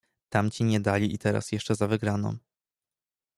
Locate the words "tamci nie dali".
0.29-1.13